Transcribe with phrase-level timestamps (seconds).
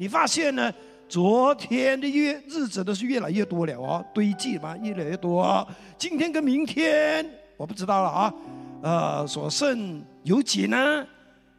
[0.00, 0.72] 你发现呢？
[1.10, 5.68] 昨天的月日子都是越来越多了哦，堆积嘛，越来越多。
[5.98, 8.34] 今天跟明天我不知道了啊，
[8.82, 11.06] 呃，所剩有几呢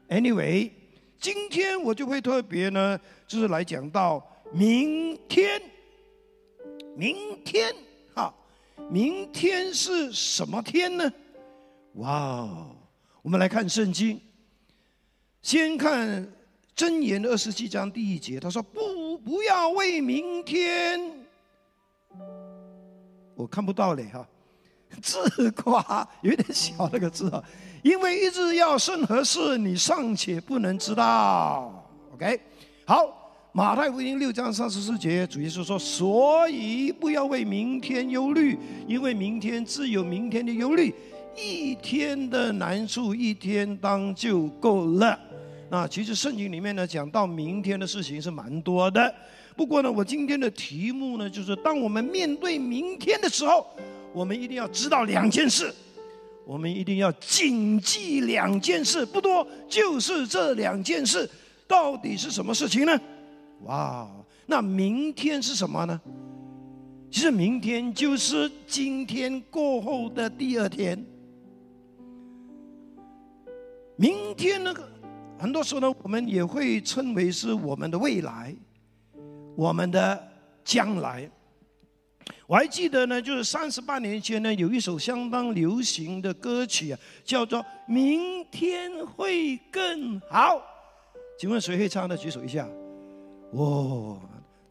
[0.09, 0.71] ？Anyway，
[1.19, 5.61] 今天我就会特别呢，就是来讲到明天，
[6.95, 7.15] 明
[7.45, 7.71] 天
[8.15, 8.33] 哈，
[8.89, 11.11] 明天是什么天呢？
[11.93, 12.49] 哇，
[13.21, 14.19] 我们来看圣经，
[15.43, 16.27] 先看。
[16.75, 20.99] 箴言二十七章第一节，他说：“不，不要为明天。”
[23.35, 24.27] 我看不到嘞哈，
[25.01, 27.43] 自夸有点小那个字啊，
[27.83, 31.89] 因为一日要甚何事，你尚且不能知道。
[32.13, 32.39] OK，
[32.85, 33.05] 好，
[33.51, 38.57] 马太福音六章三十四节，主耶稣说：“所以不要为明天忧虑，
[38.87, 40.93] 因为明天自有明天的忧虑，
[41.35, 45.17] 一天的难处一天当就够了。”
[45.71, 49.15] 那其实圣经里面呢，讲到明天的事情是蛮多的。
[49.55, 53.65] 不过呢，我今天的题目呢，就是当我们面对明天的时候，
[54.11, 55.73] 我们一定要知道两件事，
[56.45, 61.29] 我们一定要谨记两件事，不多，就是这两件事。
[61.69, 62.91] 到底是什么事情呢？
[63.61, 64.11] 哇，
[64.45, 66.01] 那明天是什么呢？
[67.09, 71.01] 其实明天就是今天过后的第二天。
[73.95, 74.90] 明天那个。
[75.41, 78.55] 很多时候呢，我们也会称为是我们的未来，
[79.55, 80.31] 我们的
[80.63, 81.27] 将来。
[82.45, 90.57] 我还记得呢，就是三十八年前呢，有一首相当流行的歌曲啊，叫做《明天会更好》。
[91.39, 92.15] 请问谁会唱的？
[92.15, 92.67] 举手一下。
[93.53, 94.19] 哇，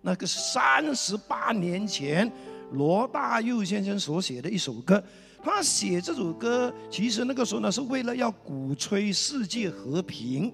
[0.00, 2.30] 那个是三十八年前
[2.70, 5.02] 罗大佑先生所写的一首歌。
[5.42, 10.52] 他写这首歌，其实那个时候呢，是为了要鼓吹世界和平，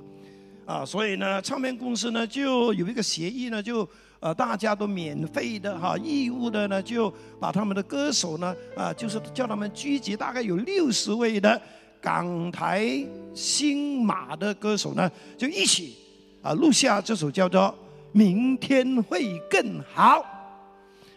[0.64, 3.88] 啊，所以呢，唱片公司呢就有一个协议呢，就
[4.20, 11.60] 呃大家都免费的哈，义务的呢，就把他们的歌手呢，啊，就是叫他们聚集大概有六十位的
[12.00, 15.96] 港台新马的歌手呢，就一起
[16.42, 17.62] 啊录下这首叫做
[18.12, 20.24] 《明天会更好》。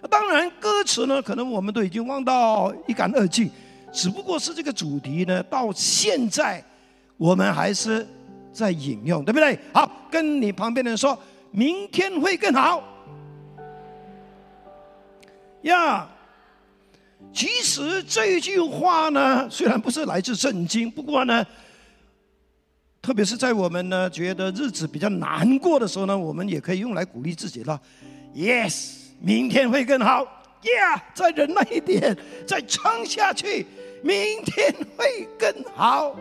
[0.07, 3.49] 当然，歌词呢，可能我们都已经忘到一干二净，
[3.91, 6.63] 只不过是这个主题呢，到现在
[7.17, 8.07] 我们还是
[8.53, 9.59] 在引用，对不对？
[9.73, 11.17] 好，跟你旁边的人说，
[11.51, 12.81] 明天会更好。
[15.63, 16.07] 呀，
[17.33, 21.45] 其实这句话呢，虽然不是来自圣经，不过呢，
[23.01, 27.81] 特别是在我们呢觉得日子比较难过的时候呢，我们也可以用来鼓励自己了。
[28.33, 28.98] Yes。
[29.21, 33.65] 明天会更好呀再忍耐一点，再撑下去，
[34.01, 36.15] 明天会更好，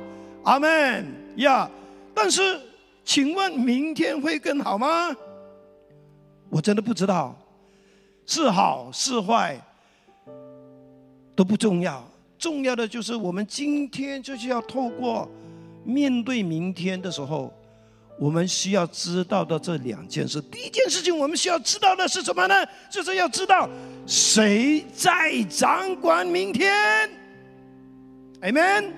[0.44, 1.70] 阿门呀。
[2.14, 2.60] 但是，
[3.04, 5.16] 请问明天会更好吗？
[6.50, 7.36] 我真的不知道，
[8.26, 9.60] 是好是坏
[11.36, 12.04] 都不重要，
[12.38, 15.28] 重要的就是我们今天就是要透过
[15.84, 17.52] 面对明天的时候。
[18.18, 22.54] 我们需要知道的这两件事，第一件事情，我们需要知道的是什么呢？
[22.90, 23.68] 就是要知道
[24.06, 27.08] 谁在掌管明天。
[28.40, 28.90] Amen。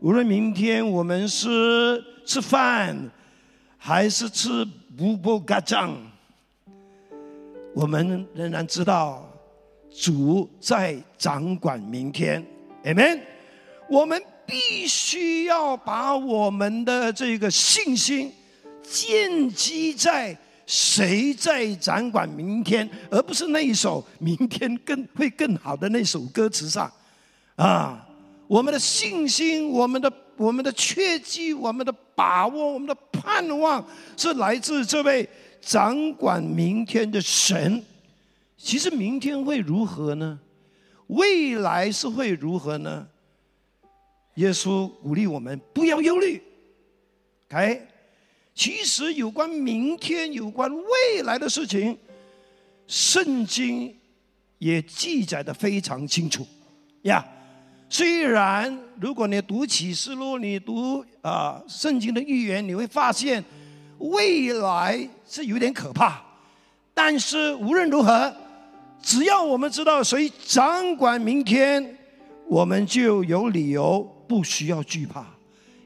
[0.00, 3.10] 无论明天我们是吃饭，
[3.76, 4.64] 还是吃
[4.96, 5.94] 不不嘎酱，
[7.74, 9.30] 我们仍然知道
[9.90, 12.42] 主在掌管明天。
[12.84, 13.20] Amen。
[13.90, 14.22] 我们。
[14.50, 18.32] 必须要把我们的这个信心
[18.82, 26.90] 建基在谁在掌管明天，而不是那一首明天更会更好的那首歌词上。
[27.54, 28.04] 啊，
[28.48, 33.84] 我们的信心、我们的我们的确记、我们的把握、我们的盼望，
[34.16, 35.28] 是来自这位
[35.60, 37.84] 掌管明天的神。
[38.56, 40.38] 其实明天会如何呢？
[41.06, 43.06] 未来是会如何呢？
[44.34, 46.42] 耶稣鼓励我们不要忧虑。
[47.50, 47.86] OK，
[48.54, 51.98] 其实有关明天、有关未来的事情，
[52.86, 53.94] 圣经
[54.58, 56.46] 也记载的非常清楚。
[57.02, 57.26] 呀，
[57.88, 63.44] 虽然如果你读启示录，你读啊圣经的预言，你会发现
[63.98, 66.22] 未来是有点可怕。
[66.94, 68.32] 但是无论如何，
[69.02, 71.98] 只要我们知道谁掌管明天，
[72.46, 74.08] 我们就有理由。
[74.30, 75.26] 不需要惧怕，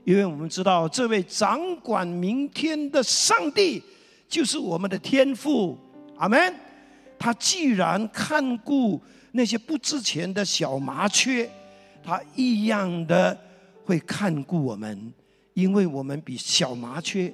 [0.04, 3.82] 因为我们知道这位掌管明天的上帝
[4.28, 5.78] 就是我们的天父，
[6.18, 6.54] 阿门。
[7.18, 9.00] 他既然看顾
[9.32, 11.48] 那些不值钱的小麻雀，
[12.02, 13.34] 他一样的
[13.86, 15.10] 会看顾我们，
[15.54, 17.32] 因为我们比小麻雀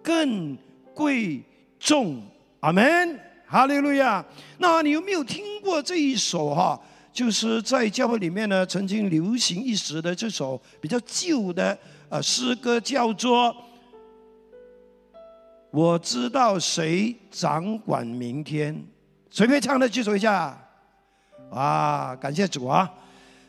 [0.00, 0.56] 更
[0.94, 1.42] 贵
[1.80, 2.22] 重。
[2.60, 4.24] 阿门，哈利路亚。
[4.58, 6.80] 那你有没有听过这一首哈？
[7.14, 11.78] 就是在教会里面呢，曾经流行一时的这首比较旧的
[12.08, 13.48] 呃诗歌，叫做
[15.70, 18.74] 《我知道谁掌管明天》。
[19.30, 20.60] 随便唱的举手一下。
[21.50, 22.92] 啊，感谢主啊！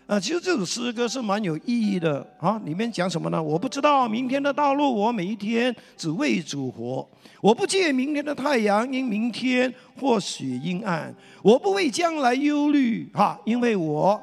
[0.07, 2.61] 啊，其实这首诗歌是蛮有意义的啊。
[2.63, 3.41] 里面讲什么呢？
[3.41, 7.07] 我不知道明天的道路，我每一天只为主活。
[7.41, 11.13] 我不借明天的太阳，因明天或许阴暗。
[11.41, 14.21] 我不为将来忧虑，哈，因为我，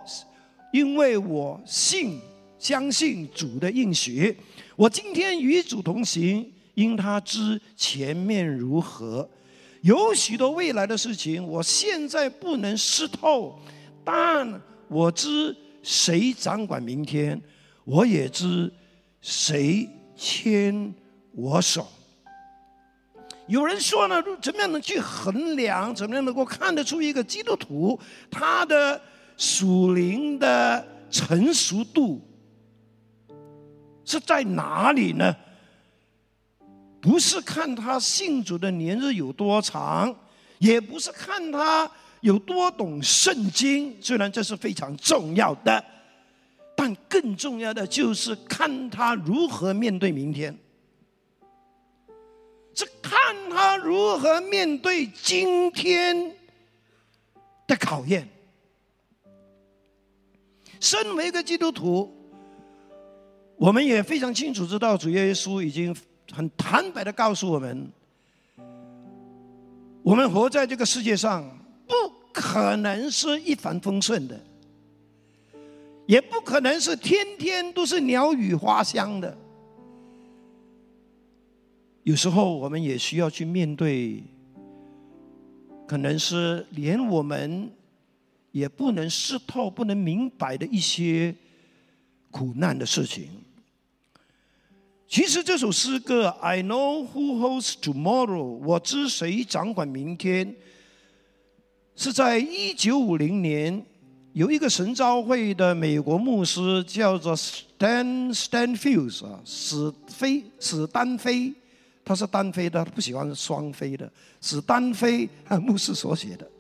[0.72, 2.20] 因为我信
[2.60, 4.36] 相信主的应许。
[4.76, 9.28] 我今天与主同行，因他知前面如何。
[9.80, 13.58] 有许多未来的事情，我现在不能湿透，
[14.04, 17.40] 但我知谁掌管明天，
[17.84, 18.72] 我也知
[19.20, 20.94] 谁牵
[21.32, 21.86] 我手。
[23.48, 25.94] 有人说呢，怎么样能去衡量？
[25.94, 27.98] 怎么样能够看得出一个基督徒
[28.30, 29.00] 他的
[29.36, 32.20] 属灵的成熟度
[34.04, 35.34] 是在哪里呢？
[37.00, 40.14] 不是看他信主的年日有多长，
[40.58, 41.90] 也不是看他
[42.22, 45.84] 有多懂圣经，虽然这是非常重要的，
[46.74, 50.58] 但更重要的就是看他如何面对明天，
[52.74, 53.14] 是看
[53.50, 56.34] 他如何面对今天
[57.66, 58.26] 的考验。
[60.80, 62.10] 身为一个基督徒，
[63.56, 65.94] 我们也非常清楚知道主耶稣已经。
[66.32, 67.92] 很坦白的告诉我们，
[70.02, 71.44] 我们活在这个世界上，
[71.92, 74.40] 不可能是一帆风顺的，
[76.06, 79.36] 也不可能是天天都是鸟语花香的。
[82.04, 84.24] 有时候我们也需要去面对，
[85.86, 87.70] 可能是连我们
[88.52, 91.34] 也不能识透、不能明白的一些
[92.30, 93.28] 苦难的事情。
[95.06, 98.26] 其实这首诗歌《I Know Who Holds Tomorrow》，
[98.64, 100.56] 我知谁掌管明天，
[101.94, 103.84] 是在一九五零年，
[104.32, 111.52] 有一个神召会的美国牧师叫做 Stan Stanfield 啊，史飞史丹飞，
[112.04, 114.10] 他是单飞的，他不喜欢双飞的，
[114.40, 116.50] 史丹飞啊牧师所写的。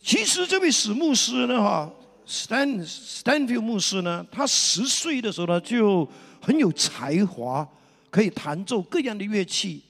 [0.00, 1.92] 其实这位史牧师呢，哈。
[2.24, 6.08] Stan Stanfield 牧师呢，他十岁的时候呢，就
[6.40, 7.68] 很有才华，
[8.10, 9.82] 可以弹奏各样的乐器。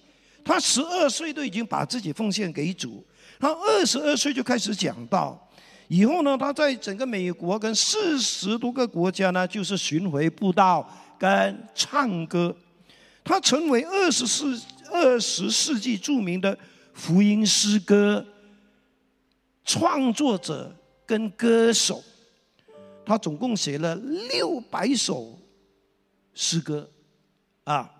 [0.44, 3.04] 他十二岁都已经把自己奉献给主。
[3.38, 5.48] 他二十二岁就开始讲道。
[5.88, 12.56] 以后呢，他在整个美国跟四十多个国家呢，就是巡回布道跟唱歌。
[13.22, 14.60] 他成为二十世
[14.90, 16.58] 二十世纪著名的
[16.94, 18.24] 福音诗歌
[19.64, 20.74] 创作者
[21.04, 22.02] 跟歌手。
[23.04, 25.38] 他总共写了六百首
[26.34, 26.88] 诗歌，
[27.64, 27.90] 啊，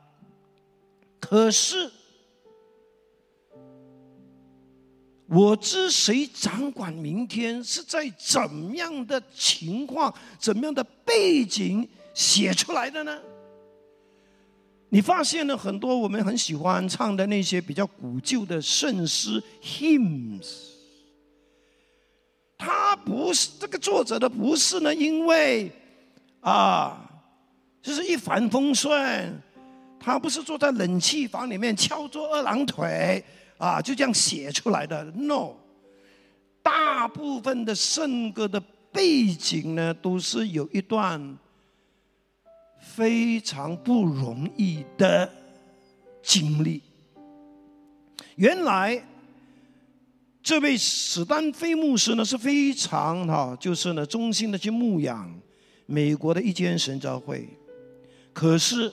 [1.20, 1.90] 可是
[5.32, 13.18] 我知谁掌管明天是在怎样的情况、怎么样的背景写出来的呢？
[14.90, 20.72] 你发现了很多我们很喜欢唱的那些比较古旧的圣诗 hymns。
[22.58, 25.72] 他不是这个作者的，不是呢，因为
[26.40, 27.10] 啊，
[27.80, 29.42] 就是一帆风顺，
[29.98, 33.24] 他不是坐在冷气房里面翘着二郎腿
[33.62, 35.04] 啊，就这样写出来的。
[35.14, 35.54] No，
[36.62, 41.38] 大部分的圣歌的背景呢，都是有一段
[42.80, 45.30] 非常不容易的
[46.22, 46.82] 经历。
[48.34, 49.04] 原来。
[50.44, 55.32] 这位史丹菲牧师呢是非常哈，就是呢忠心的去牧养
[55.86, 57.48] 美国的一间神教会。
[58.32, 58.92] 可是，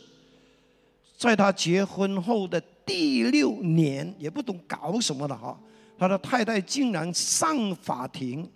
[1.18, 5.56] 在他结婚后的第六年，也不懂搞什么的哈，
[5.96, 8.50] 他的太太竟然上法庭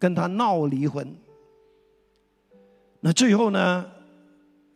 [0.00, 1.16] 跟他闹离婚。
[2.98, 3.88] 那最后呢，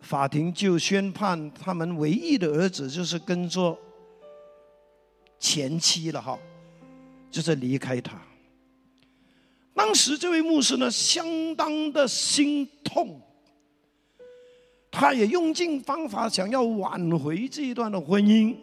[0.00, 3.76] 法庭就宣判他们唯一的儿子就是跟着。
[5.42, 6.38] 前妻了哈，
[7.30, 8.20] 就是离开他。
[9.72, 13.18] 当时这位牧师呢，相当的心痛，
[14.90, 18.54] 他也用尽方法想要挽回这一段的婚姻。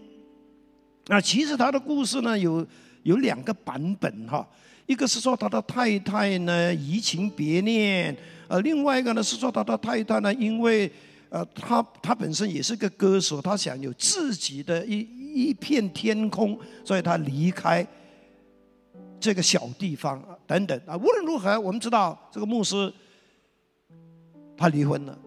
[1.07, 2.65] 那其实他的故事呢，有
[3.03, 4.45] 有两个版本哈，
[4.85, 8.15] 一个是说他的太太呢移情别恋，
[8.49, 10.91] 呃，另外一个呢是说他的太太呢因为
[11.29, 14.99] 呃，他他本身也是个歌手，他想有自己的一
[15.33, 17.87] 一片天空，所以他离开
[19.19, 20.97] 这个小地方等等啊。
[20.97, 22.93] 无论如何，我们知道这个牧师
[24.57, 25.17] 他离婚了。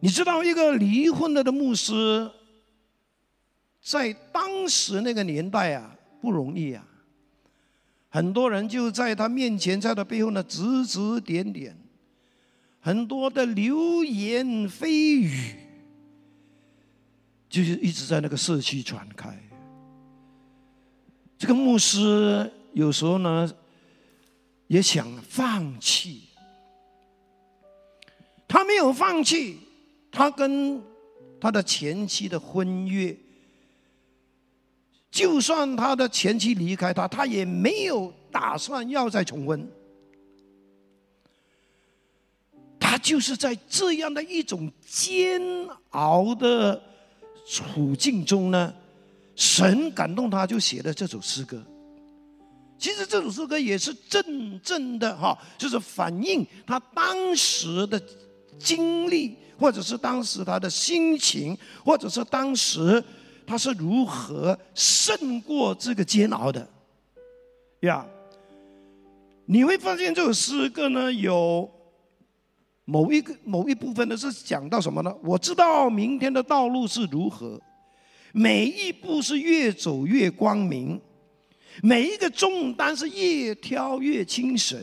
[0.00, 2.30] 你知道一个离婚了的牧师，
[3.82, 6.84] 在当时那个年代啊，不容易啊。
[8.08, 11.76] 很多人就在他面前，在他背后呢指指点点，
[12.80, 14.88] 很多的流言蜚
[15.20, 15.54] 语，
[17.48, 19.38] 就是一直在那个社区传开。
[21.38, 23.50] 这个牧师有时候呢，
[24.66, 26.22] 也想放弃，
[28.48, 29.58] 他没有放弃，
[30.10, 30.82] 他跟
[31.40, 33.16] 他的前妻的婚约。
[35.10, 39.68] 就算他的前妻离开他，他也没有打算要再重婚。
[42.78, 45.40] 他就是在这样的一种煎
[45.90, 46.80] 熬的
[47.44, 48.72] 处境中呢，
[49.34, 51.60] 神感动他，就写了这首诗歌。
[52.78, 58.00] 其实这首诗歌也是真正的哈，就是反映他当时的
[58.58, 63.04] 经历，或者是当时他的心情，或者是当时。
[63.46, 66.64] 他是如何胜过这个煎熬的
[67.80, 68.06] 呀？
[69.44, 71.68] 你会发现这首诗歌呢，有
[72.84, 75.12] 某一个某一部分呢是讲到什么呢？
[75.24, 77.60] 我知道明天的道路是如何，
[78.32, 81.00] 每一步是越走越光明，
[81.82, 84.78] 每一个重担是越挑越轻省，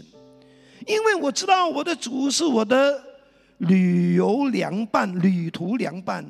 [0.86, 3.02] 因为我知道我的主是我的
[3.58, 6.26] 旅游凉拌，旅途凉拌。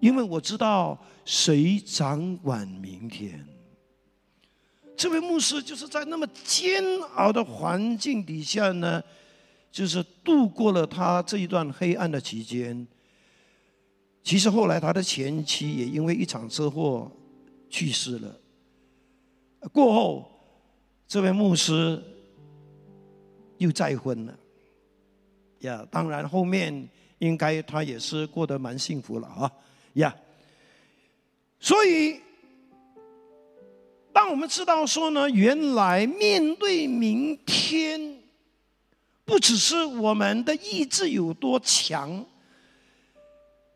[0.00, 3.44] 因为我知道谁掌管明天。
[4.96, 6.82] 这位牧师就是在那么煎
[7.14, 9.02] 熬的环境底下呢，
[9.72, 12.86] 就是度过了他这一段黑暗的期间。
[14.22, 17.10] 其实后来他的前妻也因为一场车祸
[17.70, 18.40] 去世了。
[19.72, 20.30] 过后，
[21.08, 22.02] 这位牧师
[23.58, 24.38] 又再婚了。
[25.66, 29.52] 呀，当然后面应该他也是过得蛮幸福了啊。
[29.94, 30.14] 呀，
[31.60, 32.20] 所以，
[34.12, 38.18] 当我们知道说呢，原来面对明天，
[39.24, 42.24] 不只是我们的意志有多强，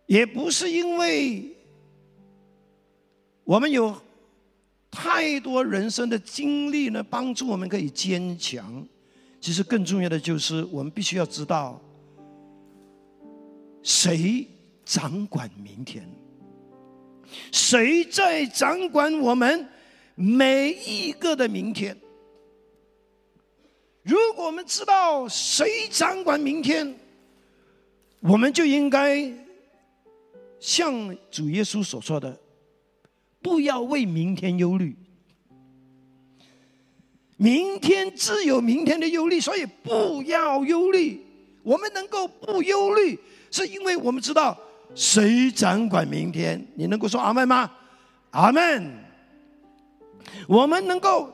[0.07, 1.57] 也不是因为
[3.45, 4.01] 我们有
[4.91, 8.87] 太多人生的经历呢，帮助我们可以坚强。
[9.41, 11.81] 其实更重要的就是，我们必须要知道
[13.83, 14.47] 谁。
[14.83, 16.05] 掌管明天，
[17.53, 19.69] 谁在掌管我们
[20.17, 21.97] 每一个的明天？
[24.03, 26.93] 如果我们知道谁掌管明天，
[28.19, 29.33] 我们就应该
[30.59, 32.37] 像主耶稣所说的
[33.41, 34.97] ：“不要为明天忧虑。”
[37.41, 41.25] 明天自有明天的忧虑，所以不要忧虑。
[41.63, 43.19] 我们能够不忧虑，
[43.51, 44.55] 是因为我们知道。
[44.95, 46.63] 谁掌管明天？
[46.75, 47.71] 你能够说阿门吗？
[48.33, 48.93] 阿门。
[50.47, 51.33] 我们能够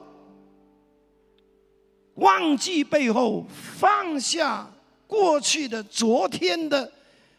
[2.14, 4.70] 忘记背后，放下
[5.08, 6.92] 过去的、昨天的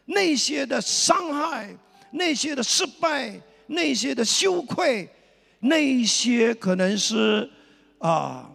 [0.07, 1.74] 那些的伤害、
[2.12, 5.07] 那些的失败、那些的羞愧、
[5.62, 7.50] 那些可能是
[8.00, 8.51] 啊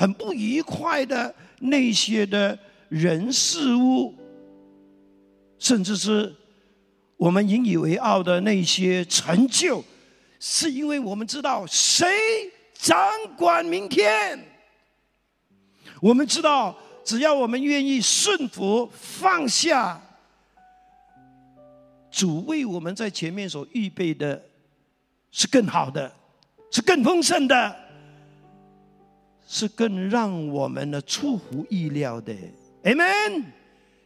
[0.00, 4.14] 很不愉快的那些的人事物，
[5.58, 6.34] 甚至是。
[7.18, 9.84] 我们引以为傲的那些成就，
[10.38, 12.08] 是因为我们知道谁
[12.72, 12.98] 掌
[13.36, 14.42] 管明天。
[16.00, 20.00] 我们知道，只要我们愿意顺服、放下，
[22.10, 24.42] 主为我们在前面所预备的，
[25.30, 26.10] 是更好的，
[26.70, 27.76] 是更丰盛的，
[29.52, 32.32] 是更让我们的出乎意料的。
[32.84, 33.46] Amen。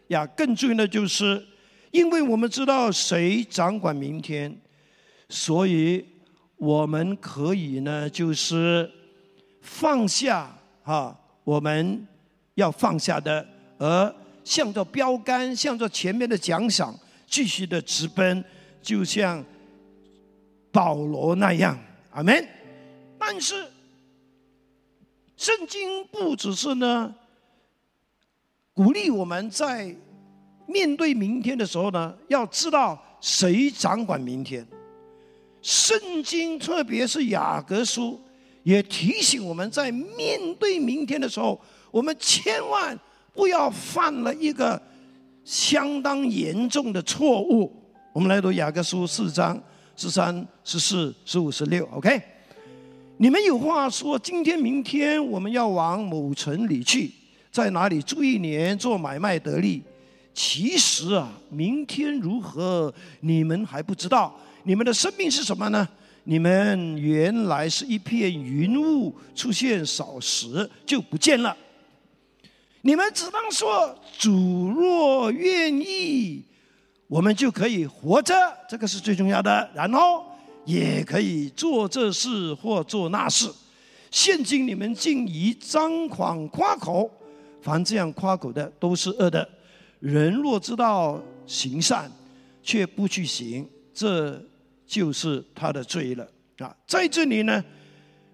[0.08, 1.44] 呀，更重要的就是。
[1.90, 4.52] 因为我们知道谁掌管明天，
[5.28, 6.04] 所以
[6.56, 8.90] 我们可以呢，就是
[9.60, 12.04] 放下哈，我们
[12.54, 13.46] 要放下的，
[13.78, 16.92] 而向着标杆，向着前面的奖赏，
[17.28, 18.44] 继续的直奔，
[18.82, 19.44] 就像
[20.72, 21.78] 保罗那样，
[22.10, 22.44] 阿门。
[23.16, 23.64] 但是
[25.44, 27.14] 圣经不只是呢，
[28.72, 29.94] 鼓励我们在。
[30.66, 34.66] 面对明天的时候呢，要知道谁掌管明天。
[35.60, 38.18] 圣经特别是雅各书，
[38.62, 41.60] 也提醒我们在面对明天的时候，
[41.90, 42.98] 我们千万
[43.34, 44.80] 不要犯了一个
[45.44, 47.70] 相当严重的错误。
[48.14, 49.62] 我们来读雅各书四章
[49.94, 50.34] 十三、
[50.64, 51.86] 十四、十五、十六。
[51.92, 52.18] OK，
[53.16, 57.12] 你们有话说，今天、明天我们要往某城里去，
[57.52, 59.80] 在哪里住一年，做买卖得利。
[60.34, 64.34] 其实啊，明天如何，你们还不知道。
[64.64, 65.88] 你们的生命是什么呢？
[66.24, 71.56] 你们原来是一片云雾，出现少时就不见了。
[72.80, 76.42] 你们只当说：“主若愿意，
[77.06, 78.34] 我们就可以活着，
[78.68, 79.70] 这个是最重要的。
[79.72, 80.26] 然后
[80.64, 83.50] 也可以做这事或做那事。
[84.10, 87.10] 现今你们竟以张狂夸口，
[87.60, 89.48] 凡这样夸口的都是恶的。”
[90.00, 92.10] 人若知道行善，
[92.62, 94.38] 却不去行，这
[94.86, 96.28] 就是他的罪了
[96.58, 96.76] 啊！
[96.86, 97.64] 在这里呢，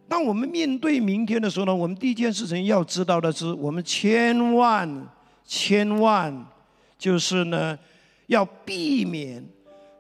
[0.08, 5.08] 当我们面对明天的时候呢，我们第一件事情要知道的是，我们千万
[5.46, 6.44] 千万
[6.98, 7.78] 就是呢，
[8.26, 9.46] 要避免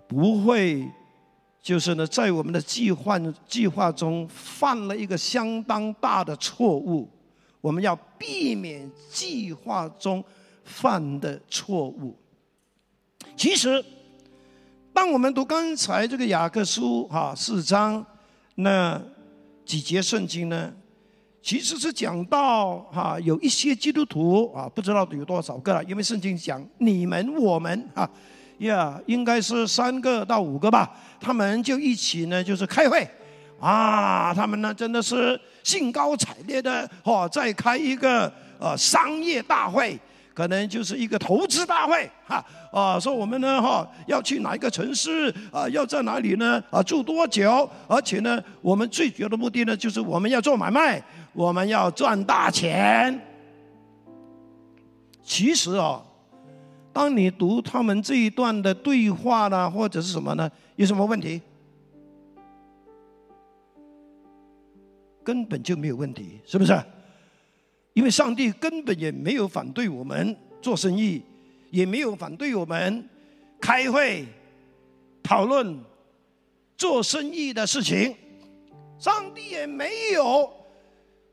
[0.08, 0.84] 不会
[1.62, 7.08] 就是呢，在我们的计划计划中犯了一个相当大的错误。
[7.60, 10.24] 我们要避免计划中。
[10.62, 12.16] 犯的错误。
[13.36, 13.84] 其实，
[14.92, 18.06] 当我们读刚才这个雅各书哈四章
[18.54, 19.02] 那
[19.64, 20.72] 几节圣经呢，
[21.42, 28.08] 其实是讲到哈有一些基督徒啊，不知道有多少个了，因为圣经讲你们我们啊
[28.60, 30.90] 呀，应该是三个到五个吧，
[31.20, 33.06] 他们就一起呢就是开会
[33.60, 39.98] 啊，他们呢真的是兴高采烈的哦，在开一个呃商业大会。
[40.32, 47.68] 可能就是一个投资大会，哈啊，说我们呢哈要去哪一个城市啊，要在哪里呢啊住多久？
[47.86, 51.02] 而且呢，我们最主要的目的呢，就是我们要做买卖，
[51.34, 53.20] 我们要赚大钱。
[55.22, 56.00] 其实啊，
[56.92, 61.40] 当你读他们这一段的对话呢，或者是什么呢，有什么问题？
[65.22, 66.82] 根本就没有问题，是不是？
[67.92, 71.22] 因为上帝根本也没有反对我们做生意，
[71.70, 73.08] 也没有反对我们
[73.60, 74.26] 开会
[75.22, 75.78] 讨论
[76.76, 78.16] 做生意的事情。
[78.98, 80.52] 上帝也没有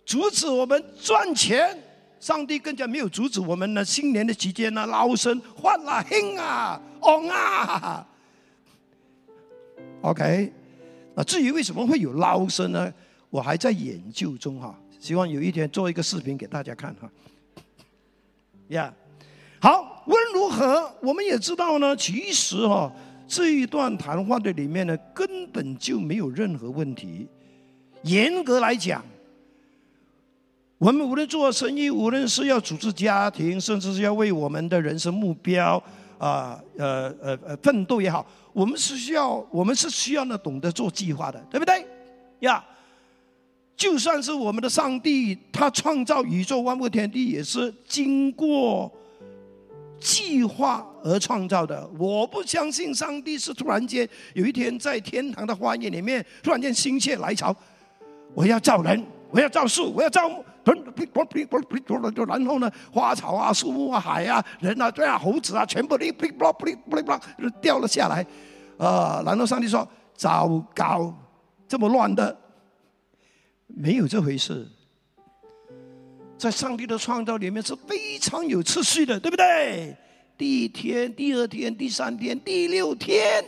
[0.05, 1.77] 阻止我们赚钱，
[2.27, 3.85] 上帝更加没有阻止我们呢。
[3.85, 8.05] 新年的期间呢，捞生换了兴啊，on 啊。
[10.01, 10.51] OK，
[11.15, 12.93] 那至于为什么会有捞生呢？
[13.29, 14.77] 我还在研究中哈。
[14.99, 17.09] 希望有一天做一个视频给大家看哈，
[18.67, 18.93] 呀，
[19.61, 22.91] 好，无论如何，我们也知道呢，其实哈
[23.25, 27.25] 这一段谈话的里面呢，根本就没有任何问题。
[28.01, 29.01] 严格来讲，
[30.77, 35.81] 我们无论做生意，无论是要组织家庭，甚至是要为我们的人生目标
[36.19, 41.85] 啊，呃呃呃奋斗也好，我们是需要，我们是需要呢懂得做计划的，对不对？
[42.39, 42.63] 呀。
[43.75, 48.91] 就算是我们的上帝，他创造宇宙万物天地，也是经过
[49.99, 51.87] 计划而创造的。
[51.99, 57.55] 我不相信上帝是突然间有一天在天堂的花园里面突然间心血来潮，
[58.33, 60.27] 我要造人，我要造树，我要造，
[62.25, 67.21] 然后呢，花草啊、树木啊、海啊、人啊、这样猴子啊，全部哩哩啦哩哩啦
[67.61, 68.25] 掉了下来。
[68.77, 71.13] 啊，然后上帝说：“糟糕，
[71.67, 72.37] 这么乱的。”
[73.67, 74.67] 没有这回事，
[76.37, 79.95] 在上帝的创造里面是非常有秩序的，对不对？
[80.37, 83.43] 第一天、第二天、第三天、第六天，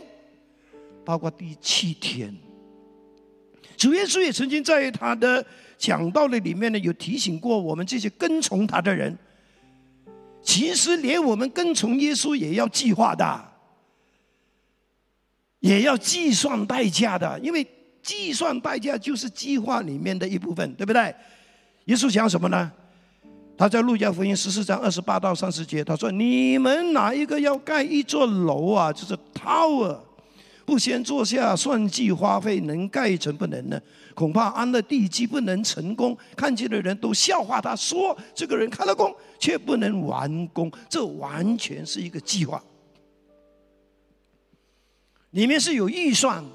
[1.06, 2.36] 包括第七天，
[3.80, 5.44] 主耶稣也曾经在他的
[5.76, 9.18] 讲道的里面呢，有提醒过我们这些跟从他的人，
[10.44, 13.44] 其实连我们跟从耶稣也要计划的，
[15.62, 17.66] 也要计算代价的，因为。
[18.02, 21.14] 计算代价就是计划里面的一部分，对不对？
[21.86, 22.72] 耶稣讲什么呢？
[23.58, 28.92] 他在路加福音十四章二十八到三十节，他说：“你们哪一个要盖一座楼啊？
[28.92, 30.00] 就是 tower，
[30.70, 33.82] 不先坐下算计花费，能盖成不能呢？
[34.14, 40.72] 恐怕安了地基不能成功，看见的人都笑话他，说这个人开了工却不能完工。
[40.88, 42.64] 这完全是一个计划，
[45.32, 46.46] 里面是有预算。”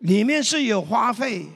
[0.00, 1.46] 里面是有花费，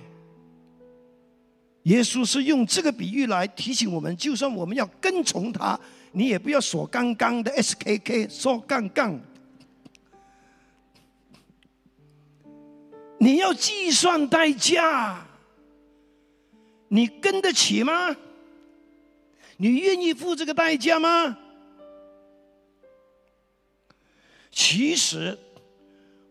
[1.85, 5.81] 耶稣是用这个比喻来提醒我们：，就算我们要跟从他，
[6.13, 9.19] 你也不要锁杠杠的 SKK，说杠杠。
[13.25, 15.27] 你要计算代价，
[16.89, 18.15] 你跟得起吗？
[19.57, 21.35] 你愿意付这个代价吗？
[24.53, 25.39] 其实，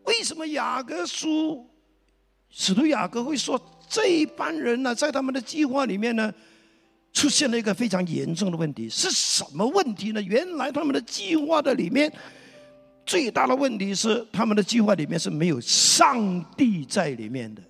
[0.04, 1.68] 为什么雅各书
[2.52, 6.32] 使徒雅各会说这一班人呢，在他们的计划里面呢，
[7.12, 8.88] 出现了一个非常严重的问题？
[8.88, 10.22] 是什么问题呢？
[10.22, 12.14] 原来他们的计划的里面
[13.06, 17.62] 最大的问题是，他们的计划里面是没有上帝在里面的。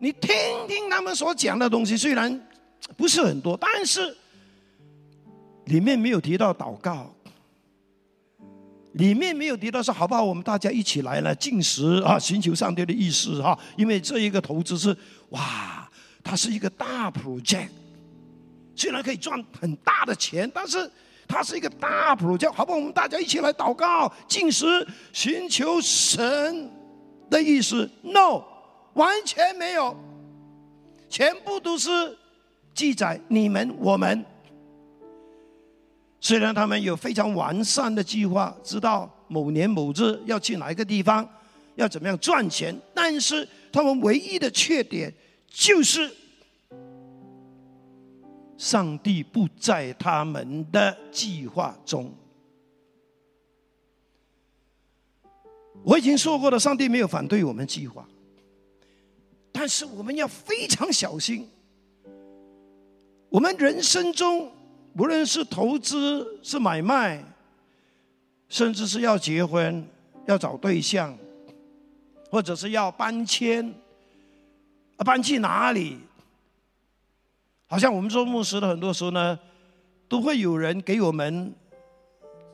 [0.00, 0.30] 你听
[0.68, 2.48] 听他们所讲的东西，虽然
[2.96, 4.16] 不是很多，但是
[5.64, 7.12] 里面没有提到祷告，
[8.92, 10.22] 里面没有提到说好不好？
[10.22, 13.58] 我们大家一起来呢，进食啊，寻求上帝的意思哈。
[13.76, 14.96] 因为这一个投资是
[15.30, 15.90] 哇，
[16.22, 17.68] 它是一个大 project，
[18.78, 20.90] 虽然可以赚很大的钱，但是
[21.26, 22.78] 它是一个大 project，好不好？
[22.78, 26.70] 我们大家一起来祷告、进食、寻求神
[27.28, 28.44] 的意思？No。
[28.94, 29.96] 完全没有，
[31.08, 32.18] 全部都是
[32.74, 34.24] 记载你们我们。
[36.20, 41.28] 虽然他们有非常完善的计划，知道某年某日要去哪一个地方，
[41.76, 45.14] 要怎么样赚钱，但是他们唯一的缺点
[45.48, 46.10] 就是，
[48.58, 52.12] 上帝不在他们的计划中。
[55.84, 58.06] 我已经说过了，上帝没有反对我们计划。
[59.52, 61.48] 但是我们要非常小心。
[63.28, 64.50] 我们人生中，
[64.96, 67.24] 无论是投资、是买卖，
[68.48, 69.86] 甚至是要结婚、
[70.26, 71.16] 要找对象，
[72.28, 73.72] 或者是要搬迁，
[74.96, 75.98] 搬去哪里？
[77.68, 79.38] 好像我们做牧师的，很多时候呢，
[80.08, 81.54] 都会有人给我们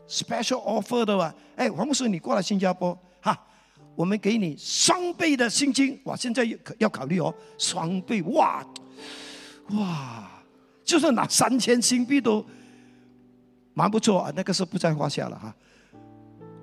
[0.07, 1.35] special offer 的吧？
[1.57, 3.47] 哎，黄牧师，你过来新加坡，哈。
[3.97, 6.17] 我们给你双倍的薪金，哇！
[6.17, 8.67] 现在要要考虑哦，双倍，哇，
[9.71, 10.29] 哇，
[10.85, 12.45] 就算拿三千新币都
[13.73, 15.55] 蛮不错啊，那个是不在话下了哈。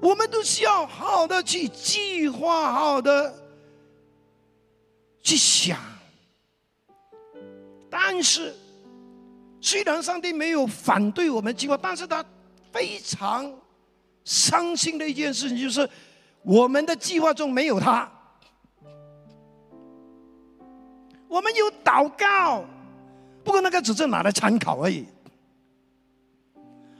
[0.02, 3.34] 我们都需要好好的去计划，好的
[5.24, 5.80] 去想。
[7.91, 8.56] 但是，
[9.60, 12.25] 虽然上帝没有反对我们计划，但是他
[12.71, 13.54] 非常
[14.23, 15.88] 伤心的一件事情就是。
[16.43, 18.12] 我们的计划中没有他，
[21.27, 22.65] 我们有祷告，
[23.43, 25.06] 不过那个只是拿来参考而已。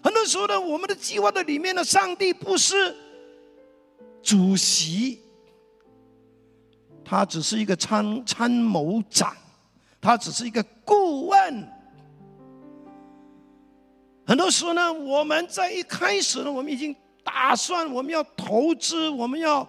[0.04, 2.96] 很多时候呢，我们的计划的里面的上帝不是
[4.22, 5.20] 主席，
[7.04, 9.36] 他只是一个参参谋长，
[10.02, 11.68] 他只是一个顾问。
[14.26, 16.94] 很多时候呢，我们在一开始呢，我们已经。
[17.24, 19.66] 打算我们要投资，我们要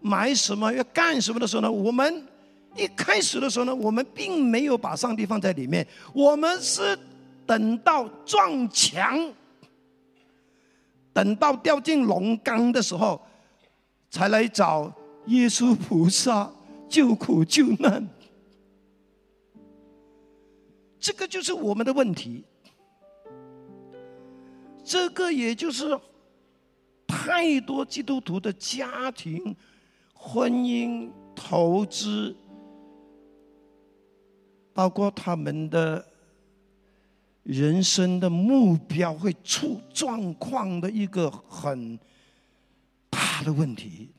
[0.00, 1.70] 买什么，要干什么的时候呢？
[1.70, 2.26] 我们
[2.74, 6.98] 一开始的时候呢，我们并没有把上帝放在里面，我们是
[7.44, 9.30] 等到撞墙，
[11.12, 13.20] 等到掉进龙缸的时候，
[14.10, 14.90] 才来找
[15.26, 16.50] 耶稣菩萨
[16.88, 18.08] 救苦救难。
[21.04, 22.42] 这个就是我们的问题，
[24.82, 26.00] 这个也就是。
[27.06, 29.54] 太多基督徒的家庭、
[30.12, 32.34] 婚姻、投资，
[34.72, 36.04] 包括他们的
[37.44, 41.98] 人生的目标，会出状况的一个很
[43.08, 44.10] 大的问题。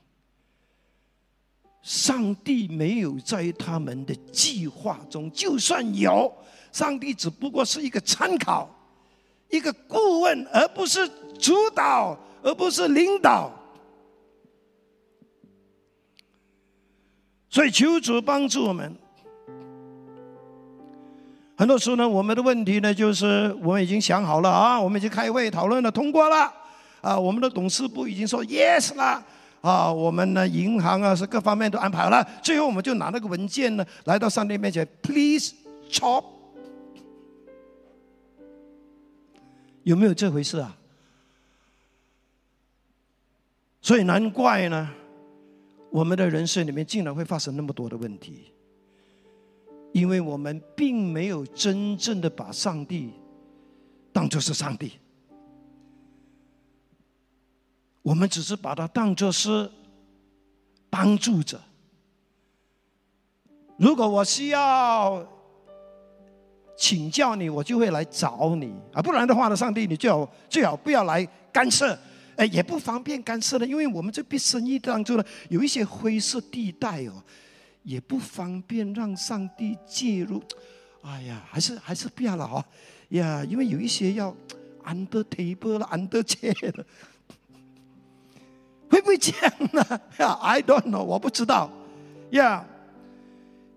[1.81, 6.31] 上帝没有在他们的计划中，就算有，
[6.75, 8.69] 上帝只不过是一个参考、
[9.49, 11.07] 一个顾问，而不是
[11.39, 12.17] 主导。
[12.47, 13.49] 而不是领导，
[17.49, 18.95] 所以求主帮助我们。
[21.57, 26.53] 很多时候呢，我们的问题呢，就是我们已经想好了啊，我们已经开会讨论了，通过了
[27.01, 29.25] 啊，我们的董事部已经说 yes 了
[29.61, 35.51] 啊，我们呢，银行啊是各方面都安排好了，最后我们就拿那个文件呢，来到上帝面前，please
[35.89, 36.23] chop，
[39.85, 40.75] 有没有这回事啊？
[43.81, 44.89] 所以难怪呢，
[45.91, 48.51] 我们的人生里面竟然会发生那么多的问题，
[49.93, 53.13] 因为我们并没有真正的把上帝
[54.11, 54.93] 当作是上帝，
[58.01, 59.69] 我们只是把它当作是
[60.89, 61.61] 帮助者。
[63.77, 65.23] 如果我需要
[66.77, 71.97] 请教你，我就会来找你啊，不然的话呢，上帝你最好最好不要来干涉。
[72.35, 77.23] 哎，也不方便干涉了，因为我们这笔生意当中呢，有一些灰色地带哦，
[77.83, 80.43] 也不方便让上帝介入。
[81.01, 82.65] 哎呀，还是还是不要了哈，
[83.09, 84.35] 呀，因为有一些要
[84.83, 86.85] under table 了，under chair 了，
[88.89, 90.01] 会不会这样呢？
[90.17, 91.71] 呀， I don't know，我不知道。
[92.31, 92.65] 呀，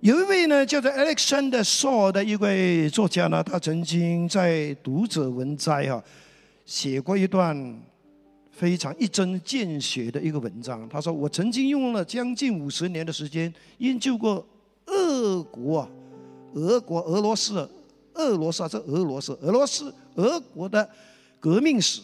[0.01, 6.03] 有一位呢叫做 Alexander Shaw 的一位作家呢，他曾经在读者文摘哈
[6.65, 7.81] 写过一段。
[8.51, 10.89] 非常一针见血的一个文章。
[10.89, 14.45] 他说：“我曾经用了将近五十年的时间研究过
[14.87, 15.89] 俄国、
[16.55, 17.71] 俄国、俄罗斯、
[18.15, 20.91] 俄罗斯啊，这俄罗斯、俄罗斯、俄国的
[21.39, 22.01] 革命史。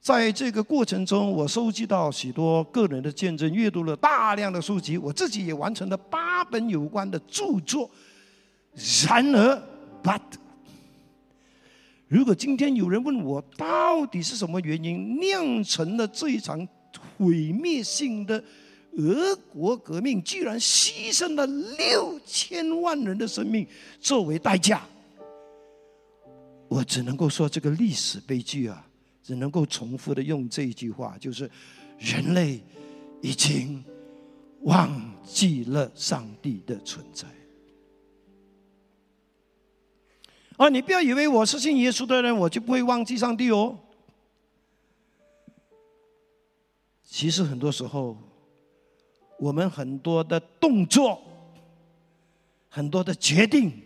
[0.00, 7.88] 在这个过程中，我收集到许多个人的见证，阅读了大量的书籍，我自己也完成了八本有关的著作。
[9.06, 9.62] 然而
[10.02, 10.20] ，but。”
[12.08, 16.66] 如果今天有人问我，到底是什么原因酿成了这一场
[17.18, 18.42] 毁灭性的
[18.96, 23.64] 俄国革命，居然牺牲了六千万人的生命
[24.00, 24.82] 作为代价，
[26.68, 28.84] 我只能够说这个历史悲剧啊，
[29.30, 31.48] 只能够重复的用这一句话，就是
[32.00, 32.60] 人类
[33.22, 33.80] 已经
[34.62, 37.28] 忘记了上帝的存在。
[40.56, 43.78] 啊，你不要以为我是信耶稣的人，我就不会忘记上帝哦。
[47.04, 48.16] 其实很多时候，
[49.38, 51.22] 我们很多的动作、
[52.68, 53.80] 很多的决定、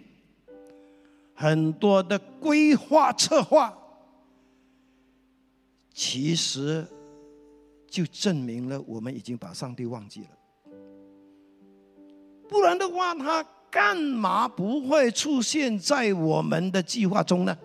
[1.34, 3.78] 很多的规划策划，
[5.94, 6.86] 其实
[7.88, 10.28] 就证明了我们已经把上帝忘记了。
[12.46, 13.42] 不然的话，他。
[13.74, 17.58] 干嘛不会出现在我们的计划中呢？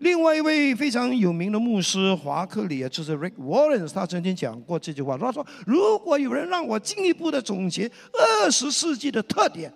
[0.00, 5.16] 另外一位非常有名的牧师华克里啊，就是 Rick Warren，他曾经讲过这句话。
[5.16, 9.72] 他说：“如果有人让我进一步的总结二十世纪的特点，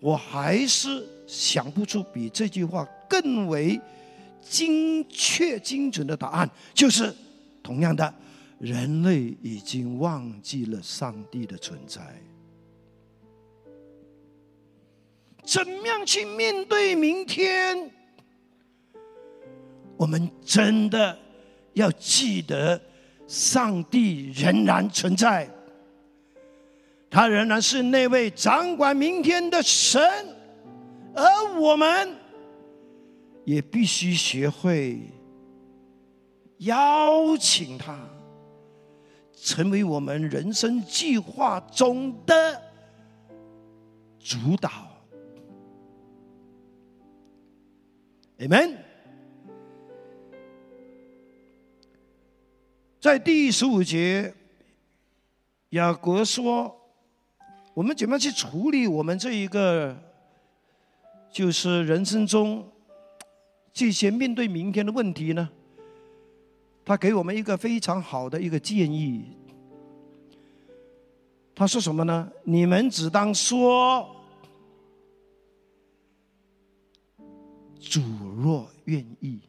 [0.00, 3.80] 我还是想不出比这句话更为
[4.40, 6.50] 精确、精准的答案。
[6.74, 7.14] 就是
[7.62, 8.14] 同样的，
[8.58, 12.00] 人类已经忘记了上帝的存在。”
[15.42, 17.90] 怎么样去面对明天？
[19.96, 21.18] 我们真的
[21.72, 22.80] 要记得，
[23.26, 25.48] 上帝仍然存在，
[27.10, 30.00] 他仍然是那位掌管明天的神，
[31.14, 31.24] 而
[31.58, 32.16] 我们
[33.50, 35.00] 也必须学会
[36.58, 37.98] 邀请他，
[39.32, 42.62] 成为我们人生计划中的
[44.20, 44.70] 主导。
[48.38, 48.76] Amen。
[53.00, 54.32] 在第十五节，
[55.70, 56.80] 雅各说
[57.74, 60.00] ：“我们怎么去处理我们这一个，
[61.32, 62.70] 就是人生中
[63.80, 65.48] 这些面对明天的问题呢？”
[66.84, 69.24] 他给我们一个非常好的一个建议。
[71.54, 72.30] 他说什么呢？
[72.44, 74.14] 你们只当说。
[77.80, 78.02] 主
[78.36, 79.40] 若愿意，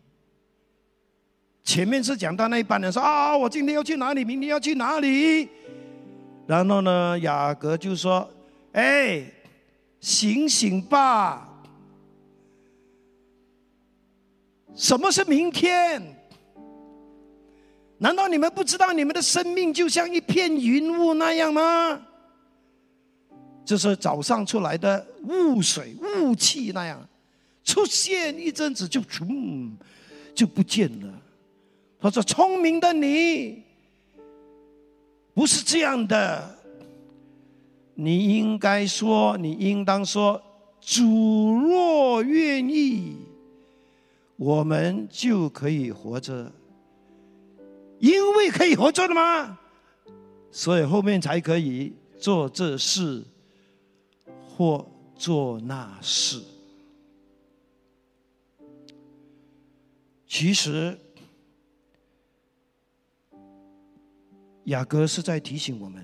[1.64, 5.50] 前面是讲到那一班人说啊，我今天要去哪里，明天要去哪里，
[6.48, 8.28] 然后呢，雅各就说
[8.72, 9.26] ：“哎，
[10.00, 11.50] 醒醒吧！
[14.76, 16.02] 什么是明天？
[17.98, 22.02] 难道你们不知道你们的生命就像一片云雾那样吗？
[23.64, 27.08] 就是早上出来的雾水、雾气那样。”
[27.64, 29.78] 出现一阵子就嗯
[30.34, 31.14] 就不见了。
[32.00, 33.62] 他说：“聪明的你
[35.36, 36.58] 不是这样的，
[37.94, 40.42] 你应该说，你应当说，
[40.82, 41.04] 主
[41.54, 43.18] 若愿意，
[44.42, 46.52] 我们就可以活着。
[48.00, 49.60] 因为可以活着的吗？
[50.50, 53.24] 所以后面才可以做这事
[54.50, 54.84] 或
[55.16, 56.42] 做那事。”
[60.26, 60.98] 其实，
[64.64, 66.04] 雅各是在提醒我们，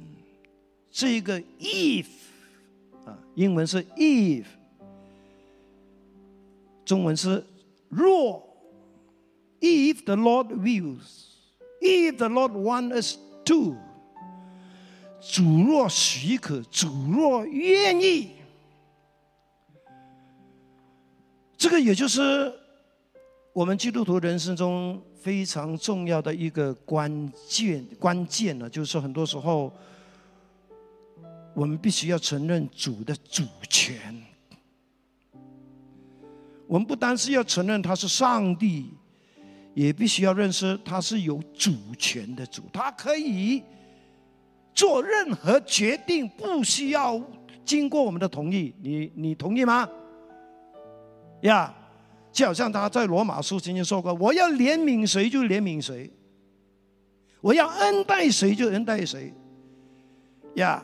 [0.92, 2.06] 这个 if
[3.04, 4.46] 啊，英文是 if，
[6.86, 7.44] 中文是
[7.90, 8.48] 若
[9.60, 13.76] ，if the Lord wills，if the Lord wants us to，
[15.22, 18.32] 主若许可，主若愿意，
[21.58, 22.54] 这个也就是。
[23.54, 29.74] 我们基督徒人生中非常重要的一个关键关键呢，就是，很多时候
[31.56, 34.16] 我们必须要承认主的主权。
[36.68, 38.92] 我们不单是要承认他是上帝，
[39.74, 43.64] 也必须要认识他是有主权的主，他可以
[44.74, 47.22] 做任何决定，不需要
[47.64, 48.74] 经过我们的同意。
[48.82, 49.88] 你你同意吗？
[51.42, 51.74] 呀，
[52.32, 56.12] 就好像他在罗马书曾经说过：“我要怜悯谁就怜悯谁，
[57.42, 59.34] 我要恩待谁就恩待谁。”
[60.56, 60.84] 呀，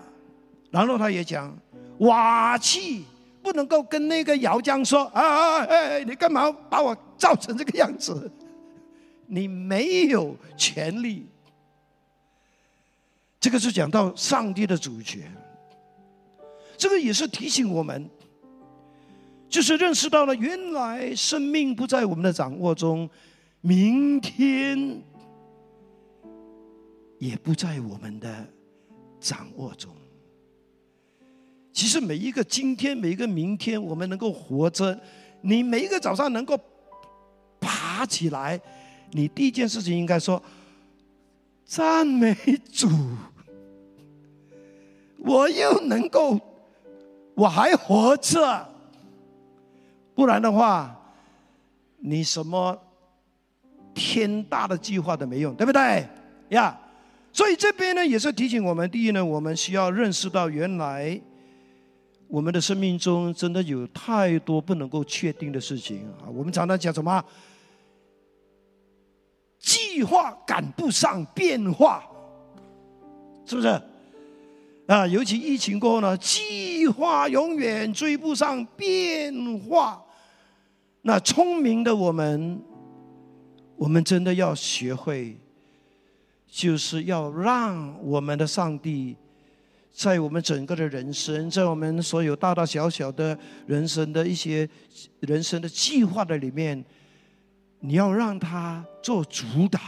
[0.72, 1.56] 然后他也讲
[1.98, 3.04] 瓦器。
[3.44, 8.32] 不能够跟那个姚江说啊，哎，你干嘛把我造成这个样子？
[9.28, 11.28] 你没有权利。
[13.40, 15.30] 这个是讲到上帝的主权，
[16.78, 18.10] 这个也是提醒我们，
[19.50, 23.10] 就是认识到了原来生命不在我们的掌握中，
[23.60, 25.02] 明天
[27.20, 28.48] 也不在我们的
[29.20, 29.94] 掌握中。
[31.74, 34.98] 其实每一个今天，每一个明天，我们能够活着，
[35.42, 36.58] 你每一个早上能够
[37.60, 38.62] 爬起来，
[39.12, 40.42] 你第一件事情应该说
[41.66, 42.38] 赞美
[42.72, 42.88] 主。
[45.18, 46.40] 我又能够，
[47.34, 48.70] 我还活着，
[50.14, 50.96] 不然的话，
[51.98, 52.80] 你什么
[53.96, 56.08] 天大的计划都没用，对不对
[56.50, 56.80] 呀？
[57.32, 61.20] 所以这边呢，也是提醒我们：第一呢，我们需要认识到原来。
[62.34, 66.26] 我们的生命中真的有太多不能够确定的事情啊！
[66.34, 67.24] 我们常常讲什么？
[69.60, 72.04] 计划赶不上变化，
[73.46, 73.68] 是不是？
[74.88, 80.04] 啊，尤其疫情过后呢，计划永远追不上变化。
[81.04, 82.60] 那聪明的我们，
[83.76, 85.38] 我们真的要学会，
[86.48, 89.18] 就是要让我们的上帝。
[89.94, 94.68] 在我们整个的人生，在我们所有大大小小的人生的一些
[95.20, 96.84] 人生的计划的里面，
[97.80, 99.80] 你要让他做主导。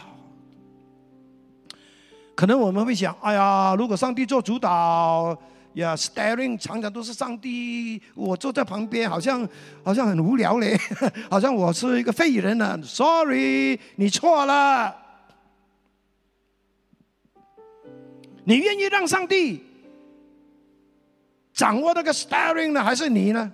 [2.36, 5.36] 可能我们会想：哎呀，如果上帝做主导
[5.74, 9.48] 呀，staring 常常都是上帝，我坐在旁边，好像
[9.84, 10.78] 好像很无聊嘞，
[11.32, 12.80] 好像我是一个废人呢。
[12.84, 14.96] Sorry，你错了。
[18.44, 19.64] 你愿意让上帝？
[21.56, 23.52] 掌握那个 steering 呢，还是你呢？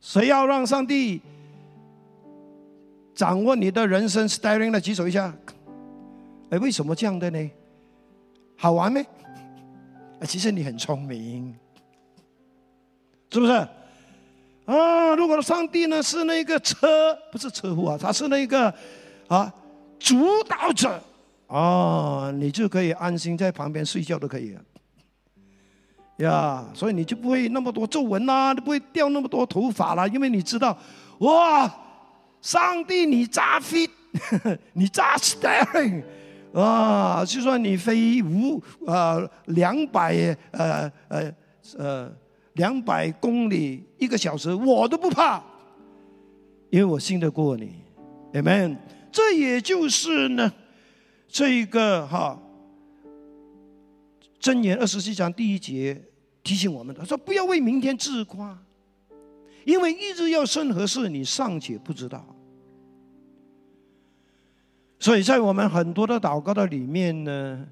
[0.00, 1.20] 谁要让上帝
[3.14, 4.80] 掌握你的人生 steering 呢？
[4.80, 5.32] 举手一下。
[6.48, 7.50] 哎，为什么这样的呢？
[8.56, 9.00] 好玩吗？
[10.26, 11.54] 其实你很聪明，
[13.30, 13.52] 是不是？
[14.64, 18.72] 啊，如果上帝呢是那个车，不是车夫啊，他是那个
[19.28, 19.52] 啊
[19.98, 20.98] 主导者
[21.48, 24.64] 啊，你就可以安心在旁边睡觉都可以了。
[26.18, 30.76] 呀，所以你就不会那么多皱纹啦，你不会掉那么多头发啦，因为你知道，
[31.18, 31.70] 哇，
[32.40, 33.90] 上帝你扎 fit，
[34.72, 36.02] 你扎 staring，
[36.54, 41.32] 啊，就算你飞五呃两百呃呃
[41.76, 42.12] 呃
[42.54, 45.42] 两百公里一个小时，我都不怕，
[46.70, 47.74] 因为我信得过你
[48.32, 48.76] ，amen。
[49.12, 50.50] 这也就是呢，
[51.28, 52.38] 这一个哈。
[54.40, 56.00] 箴言二十七章第一节
[56.42, 58.56] 提醒我们的说：“不要为明天自夸，
[59.64, 62.24] 因为一日要生何事，你尚且不知道。”
[64.98, 67.66] 所以在我们很多的祷告的里面呢，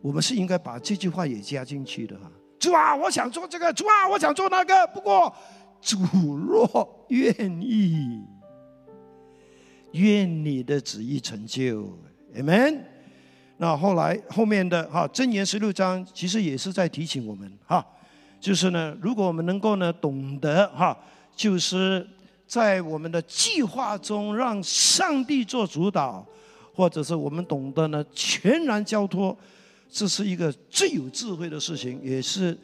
[0.00, 2.30] 我们是应该把这句话也加进去的哈。
[2.58, 4.86] 主啊，我想做这个；主啊，我想做那个。
[4.88, 5.34] 不过，
[5.80, 5.98] 主
[6.36, 8.22] 若愿意，
[9.92, 11.98] 愿你的旨意成就。
[12.36, 12.91] Amen。
[13.62, 17.86] 那后来后面的哈箴言十六章其实也是在提醒我们哈，
[18.40, 20.98] 就是呢，如果我们能够呢懂得哈，
[21.36, 22.04] 就是
[22.44, 26.26] 在我们的计划中让上帝做主导，
[26.74, 29.36] 或者是我们懂得呢全然交托，
[29.88, 32.58] 这是一个最有智慧的事情，也是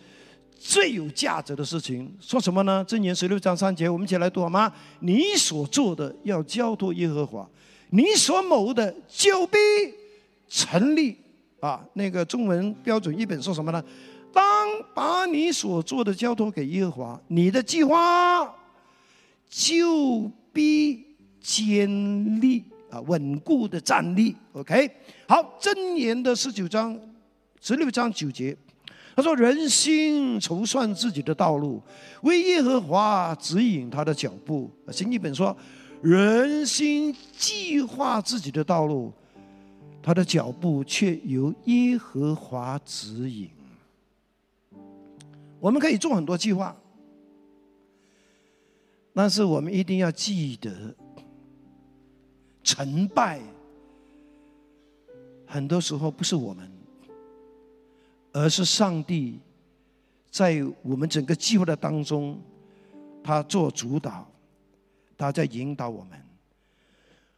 [0.58, 2.12] 最有价值的事情。
[2.20, 2.84] 说什么呢？
[2.88, 4.72] 箴言十六章三节，我们一起来读好吗？
[4.98, 7.48] 你所做的要交托耶和华，
[7.90, 9.56] 你所谋的就必。
[10.48, 11.16] 成立
[11.60, 13.82] 啊，那个中文标准译本说什么呢？
[14.32, 14.44] 当
[14.94, 18.54] 把你所做的交托给耶和华，你的计划
[19.48, 21.04] 就必
[21.40, 24.36] 坚立啊，稳固的站立。
[24.52, 24.90] OK，
[25.26, 26.98] 好，箴言的十九章
[27.60, 28.56] 十六章九节，
[29.16, 31.82] 他说：“人心筹算自己的道路，
[32.22, 35.56] 为耶和华指引他的脚步。”新译本说
[36.02, 39.12] ：“人心计划自己的道路。”
[40.08, 43.50] 他的脚步却由耶和华指引。
[45.60, 46.74] 我们可以做很多计划，
[49.12, 50.94] 但是我们一定要记得，
[52.64, 53.38] 成败
[55.46, 56.66] 很多时候不是我们，
[58.32, 59.38] 而是上帝
[60.30, 62.40] 在我们整个计划的当中，
[63.22, 64.26] 他做主导，
[65.18, 66.18] 他在引导我们。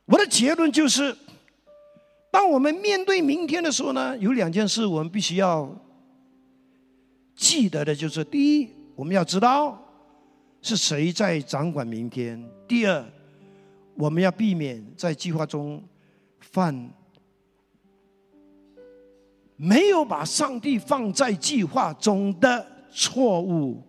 [0.05, 1.17] 我的结论就是，
[2.31, 5.69] 当我们面对明天的时候呢，有两件事我们必须要
[7.35, 9.77] 记得的，就是第一，我们要知道
[10.63, 13.05] 是谁在掌管明天；第二，
[13.95, 15.83] 我们要避免在计划中
[16.39, 16.91] 犯
[19.57, 23.83] 没有把上帝放在计划中的错误。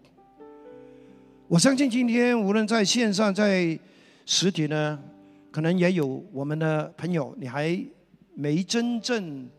[1.48, 3.78] 我相信今天无论在线上在
[4.26, 5.00] 实体呢。
[5.52, 7.78] 可能也有我们的朋友，你还
[8.34, 9.50] 没真正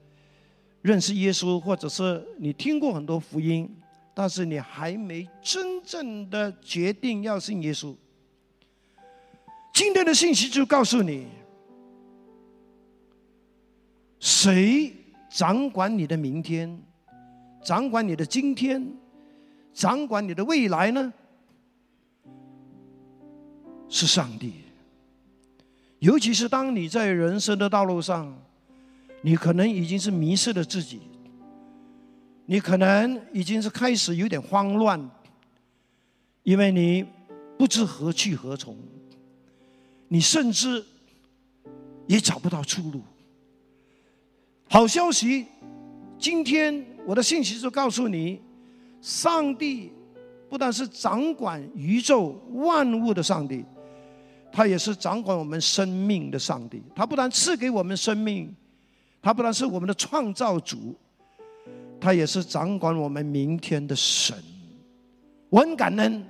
[0.80, 3.68] 认识耶稣，或者是你听过很多福音，
[4.14, 7.94] 但是你还没真正的决定要信耶稣。
[9.72, 11.26] 今天的信息就告诉你，
[14.18, 14.92] 谁
[15.30, 16.80] 掌管你的明天，
[17.62, 18.94] 掌管你的今天，
[19.72, 21.12] 掌管你的未来呢？
[23.88, 24.54] 是上帝。
[25.98, 28.36] 尤其是当你在人生的道路上，
[29.22, 31.00] 你可能已经是迷失了自己，
[32.44, 35.10] 你可能已经是开始有点慌乱，
[36.42, 37.06] 因为你
[37.56, 38.76] 不知何去何从，
[40.08, 40.84] 你甚至
[42.06, 43.00] 也找不到出路。
[44.68, 45.46] 好消息，
[46.18, 48.40] 今天我的信息就告诉你，
[49.00, 49.92] 上帝
[50.48, 53.64] 不但是掌管宇宙万物的上帝。
[54.54, 56.82] 他也是掌管我们生命的上帝。
[56.94, 58.54] 他不但赐给我们生命，
[59.22, 60.94] 他不但是我们的创造主，
[62.00, 64.36] 他也是掌管我们明天的神。
[65.48, 66.26] 我很感恩，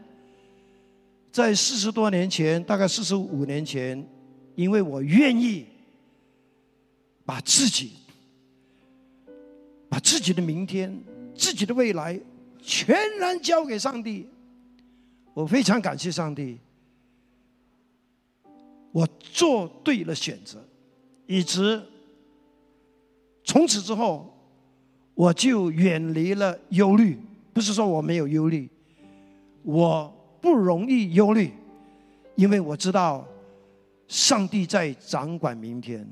[1.30, 4.06] 在四十多年前，大概四十五年前，
[4.54, 5.64] 因为我愿意
[7.24, 7.92] 把自己、
[9.88, 11.02] 把自己的明天、
[11.34, 12.20] 自己的未来
[12.60, 14.28] 全然交给上帝，
[15.32, 16.58] 我非常感谢上帝。
[18.90, 20.62] 我做对了选择，
[21.26, 21.82] 以直
[23.44, 24.32] 从此之后，
[25.14, 27.18] 我就远离了忧虑。
[27.52, 28.66] 不是说我没有忧虑，
[29.62, 31.52] 我不容易忧虑，
[32.34, 33.28] 因为我知道
[34.08, 36.08] 上帝在掌管明天。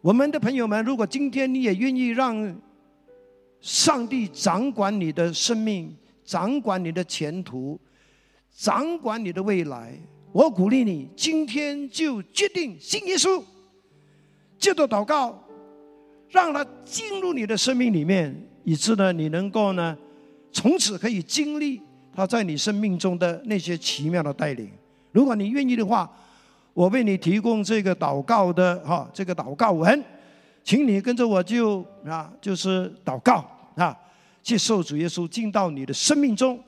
[0.00, 2.56] 我们的朋友们，如果今天你也愿意让
[3.60, 7.80] 上帝掌管你的生命，掌管你的前途，
[8.56, 9.98] 掌管你的未来。
[10.30, 13.42] 我鼓励你，今天就决定信耶稣，
[14.58, 15.43] 借着祷告，
[16.34, 19.96] 让他进入你的生命里面，以致呢，你能够呢，
[20.50, 21.80] 从此可以经历
[22.12, 24.68] 他在你生命中的那些奇妙的带领。
[25.12, 26.10] 如果你愿意的话，
[26.72, 30.04] 我为你提供这个祷告的哈，这个祷告文，
[30.64, 33.96] 请你跟着我就啊，就是祷告啊，
[34.42, 36.58] 接受主耶稣进到你的生命中。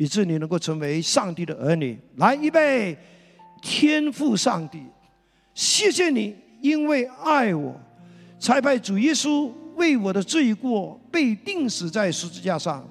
[0.00, 1.98] 以致你能够成为上帝的儿女。
[2.18, 2.96] 来，预备，
[3.60, 4.80] 天父上帝，
[5.54, 7.74] 谢谢你，因为爱我，
[8.38, 12.86] 才派主耶稣为我的罪过被钉死在十字架上，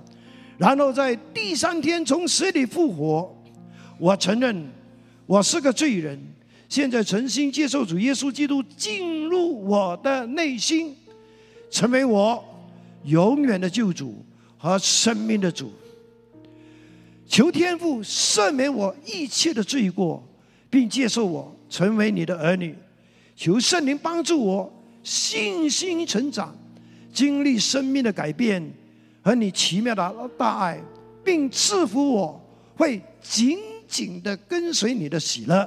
[0.58, 3.34] 然后在第三天从死里复活。
[3.98, 4.70] 我承认
[5.26, 6.20] 我是个罪人，
[6.70, 10.96] 现在诚心接受主耶稣基督进入我的内心，
[11.72, 12.44] 成为我
[13.06, 14.24] 永远的救主
[14.58, 15.72] 和生命的主。
[17.28, 20.24] 求天父赦免我一切的罪过，
[20.70, 22.76] 并接受我成为你的儿女。
[23.36, 24.74] 求圣灵帮助我
[25.08, 26.54] 信心成长，
[27.14, 28.62] 经历生命的改变
[29.22, 30.82] 和你奇妙的大爱，
[31.24, 32.42] 并赐福我
[32.76, 35.66] 会紧紧的跟随你的喜乐。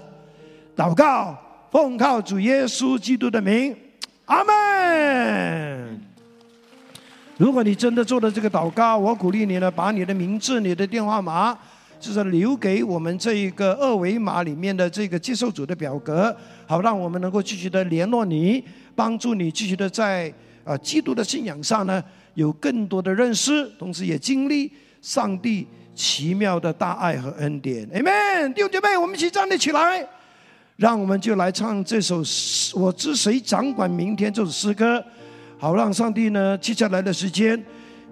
[0.77, 1.39] 祷告，
[1.73, 3.75] 奉靠主耶稣基督的名，
[4.27, 5.99] 阿门。
[7.39, 11.59] 如果你真的做了这个祷告，我鼓励你呢，把你的名字、你的电话码，
[12.01, 16.35] 就是留给我们这一个二维码里面的这个接受组的表格，
[16.67, 20.33] 好让我们能够继续的联络你，帮助你继续的在
[20.65, 22.03] 啊基督的信仰上呢
[22.35, 24.73] 有更多的认识，同时也经历
[25.03, 27.87] 上帝奇妙的大爱和恩典。
[27.91, 30.07] Amen，弟兄姐妹，我们一起站立起来，
[30.77, 32.25] 让我们就来唱这首
[32.81, 35.05] 《我知谁掌管明天》这首诗歌。
[35.59, 37.63] 好，让上帝呢，接下来的时间，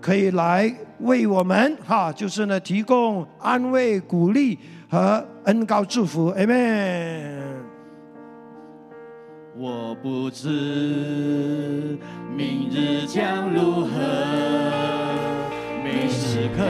[0.00, 7.38] 可以来为我们哈，就是呢，提供安慰、鼓励和恩高祝福，Amen。
[9.56, 11.98] 我不知
[12.36, 13.90] 明日将如何，
[15.82, 16.62] 每时刻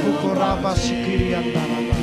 [0.00, 1.96] 苏库库拉巴西基里安达拉巴。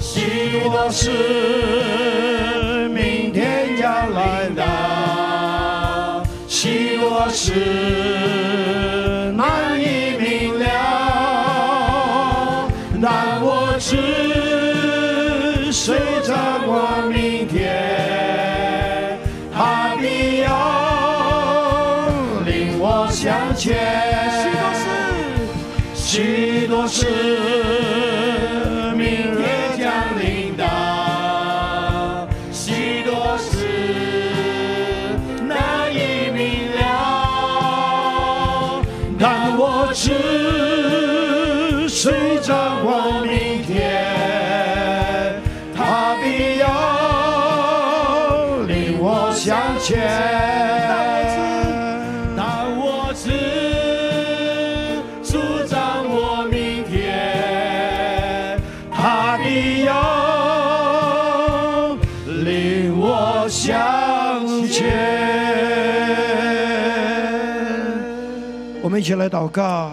[0.00, 7.52] 许多事明天要来到，许多事
[69.04, 69.92] 起来祷告。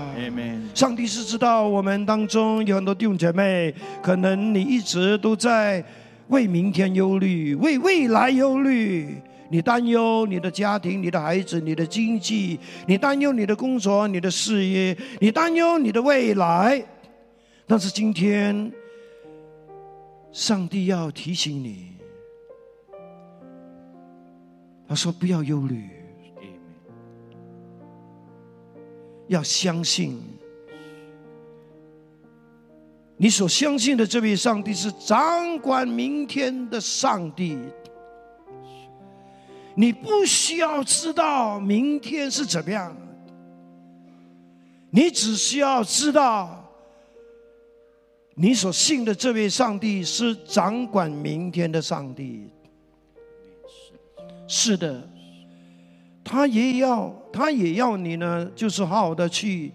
[0.74, 5.84] 上帝是知道我们当中有很多弟兄姐妹，可能你一直都在
[6.30, 9.22] 为明天忧虑，为未来忧虑。
[9.50, 12.58] 你担忧你的家庭、你的孩子、你的经济，
[12.88, 16.82] 你担忧你的工作、你的事业，你担忧你的未来。
[17.68, 18.72] 但是今天，
[20.32, 21.98] 上帝要提醒你，
[24.88, 25.90] 他说不要忧虑，
[29.32, 30.22] 要相信。
[33.16, 37.58] 你所相信的这位上帝是掌管明天的上帝。
[39.74, 42.94] 你不需要知道明天是怎么样，
[44.90, 46.70] 你只需要知道，
[48.36, 52.50] 你所信的这位上帝是掌管明天的上帝。
[54.46, 55.08] 是的，
[56.24, 59.72] 他也要，他也要你呢，就是好好的去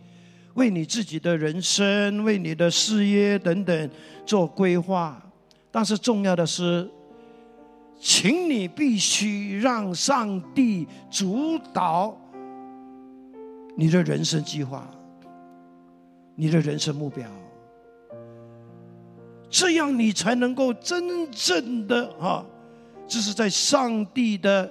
[0.55, 3.90] 为你自己的人生、为你的事业等等
[4.24, 5.22] 做规划。
[5.70, 6.90] 但是重要的是。
[7.99, 12.14] 请你必须让上帝主导
[13.74, 14.86] 你的人生计划，
[16.34, 17.26] 你的人生目标，
[19.49, 22.44] 这样你才能够真正的啊，
[23.09, 24.70] 这是在上帝的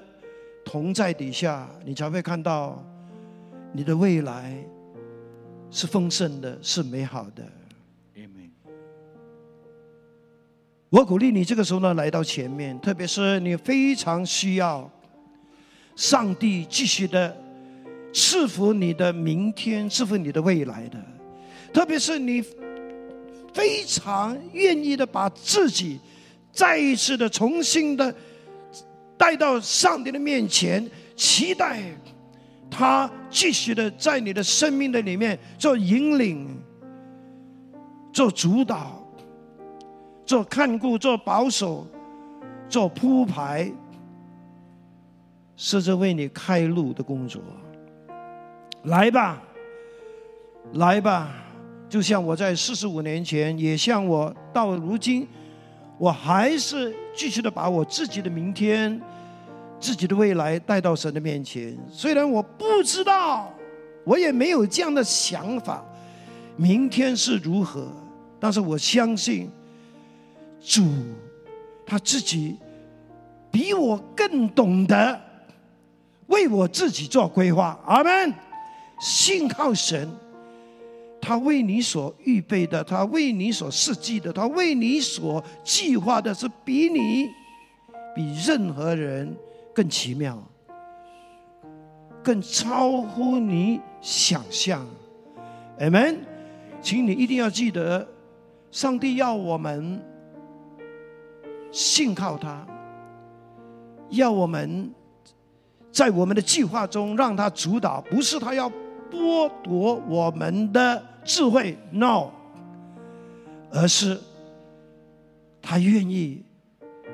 [0.65, 2.83] 同在底下，你才会看到
[3.71, 4.57] 你的未来
[5.69, 7.43] 是丰盛的，是美好的。
[10.89, 14.89] 我鼓励你这个时候呢来到前面，特别是你非常需要
[15.95, 17.35] 上帝继续的
[18.13, 20.97] 赐福你的明天，赐福你的未来的，
[21.73, 22.41] 特别是你
[23.53, 25.99] 非常愿意的把自己
[26.51, 28.15] 再一次的重新的
[29.17, 31.81] 带到上帝的面前，期待
[32.69, 36.47] 他继续的在你的生命的里面做引领，
[38.11, 39.01] 做主导。
[40.25, 41.85] 做看顾，做保守，
[42.67, 43.71] 做铺排，
[45.55, 47.39] 是着为你开路的工作。
[48.85, 49.39] 来吧，
[50.73, 51.31] 来吧！
[51.87, 55.27] 就像我在四十五年前，也像我到如今，
[55.97, 59.01] 我还是继续的把我自己的明天、
[59.79, 61.77] 自己的未来带到神的面前。
[61.89, 63.53] 虽然我不知道，
[64.03, 65.83] 我也没有这样的想法，
[66.57, 67.87] 明天是如何，
[68.39, 69.49] 但是我相信。
[70.67, 70.83] 主
[71.85, 72.57] 他自己
[73.51, 75.21] 比我更懂得
[76.25, 78.33] 为我自己做规划，阿门。
[78.99, 80.09] 信靠神，
[81.25, 87.27] 他为你所预备的，他为你所设计的，他为你所计划的，是比你
[88.15, 89.35] 比任何人
[89.73, 90.37] 更奇妙，
[92.21, 94.85] 更超乎你想象。
[95.79, 96.19] 阿门。
[96.79, 98.07] 请你一定要记得，
[98.69, 99.99] 上帝要我们。
[101.71, 102.65] 信靠他，
[104.11, 104.93] 要我们
[105.91, 108.71] 在我们的计划中让他主导，不是他要
[109.11, 112.29] 剥夺我们的智慧，no，
[113.71, 114.19] 而是
[115.61, 116.43] 他愿意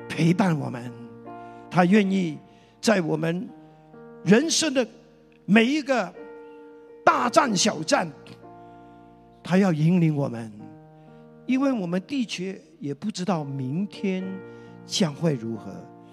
[0.08, 0.90] 陪伴我们，
[1.70, 2.38] 他愿意
[2.80, 3.48] 在我们
[4.24, 4.86] 人生的
[5.44, 6.12] 每一个
[7.04, 8.10] 大战小战，
[9.42, 10.52] 他要引领我们，
[11.46, 14.22] 因为我们的确也不知道明天
[14.84, 15.72] 将会如何，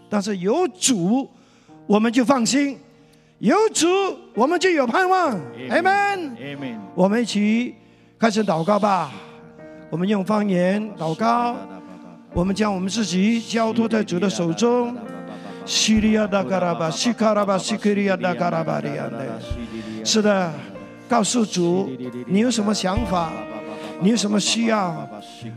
[0.09, 1.29] 但是有主，
[1.85, 2.77] 我们就放心；
[3.39, 3.87] 有主，
[4.35, 5.33] 我们就有盼望。
[5.69, 6.35] Amen。
[6.37, 6.77] Amen。
[6.93, 7.73] 我们一起
[8.19, 9.13] 开始祷告吧。
[9.89, 11.55] 我们用方言祷告，
[12.33, 14.93] 我们将我们自己交托在主的手中。
[15.65, 16.89] 西利亚利亚巴
[18.81, 19.41] 的。
[20.03, 20.51] 是的，
[21.07, 21.89] 告诉主，
[22.27, 23.31] 你有什么想法？
[24.01, 25.07] 你有什么需要？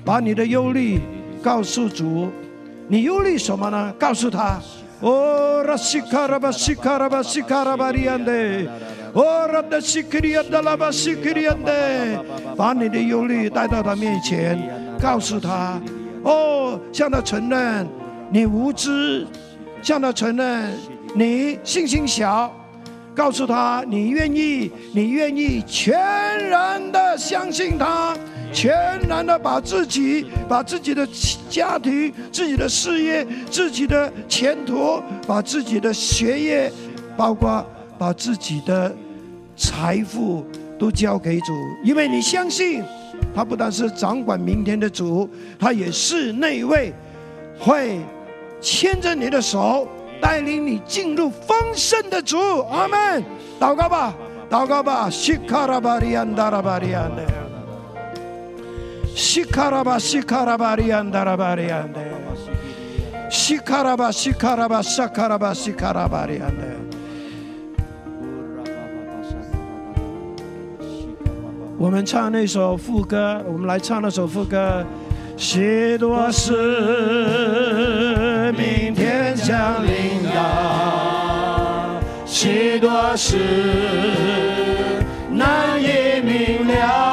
[0.04, 1.00] 把你的忧虑
[1.42, 2.30] 告诉主。
[2.86, 3.92] 你忧虑什么呢？
[3.98, 4.60] 告诉他。
[5.02, 8.32] 哦，拉西卡拉巴，西卡拉巴，西卡拉巴利亚的。
[9.12, 12.24] 哦，拉的西克利亚达拉巴，西克利亚的。
[12.56, 14.56] 把你的忧虑带到他面前，
[15.00, 15.80] 告诉他。
[16.22, 17.86] 哦，向他承认
[18.30, 19.26] 你无知，
[19.82, 20.72] 向他承认
[21.16, 22.50] 你信心小。
[23.14, 25.92] 告诉他，你愿意，你愿意全
[26.48, 28.16] 然的相信他，
[28.52, 31.08] 全然的把自己、把自己的
[31.48, 36.72] 家庭、自己的事业、自己的前途、把自己的学业，
[37.16, 37.64] 包括
[37.98, 38.94] 把自己的
[39.56, 40.44] 财富
[40.78, 42.82] 都交给主，因为你相信
[43.34, 45.28] 他不但是掌管明天的主，
[45.58, 46.92] 他也是那位
[47.58, 48.00] 会
[48.60, 49.88] 牵着你的手。
[50.20, 52.38] 带领你进入丰盛的主，
[52.70, 53.24] 阿门！
[53.58, 54.14] 祷告吧，
[54.48, 57.24] 祷告吧，西卡拉巴利安达拉巴利安的，
[59.14, 62.00] 西卡拉巴西卡拉巴利安达拉巴利安的，
[63.30, 66.64] 西卡拉巴西卡拉巴萨卡拉巴西卡拉巴利安的。
[71.78, 74.84] 我们唱那首副歌，我们来唱那首副歌。
[75.36, 76.52] 许多事
[78.56, 83.36] 明天降临到，许多事
[85.30, 87.11] 难以明了，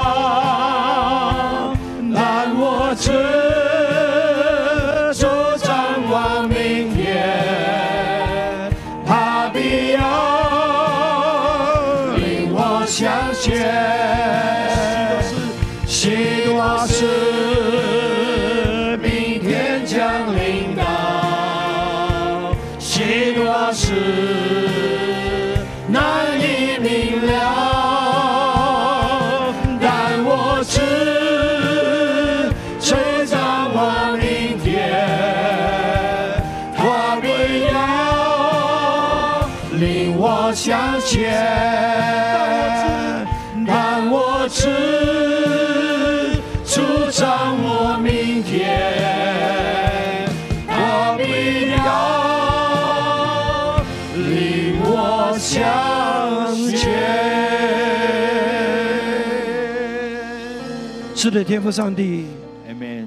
[61.29, 62.25] 是的，天父上帝
[62.67, 63.05] ，Amen。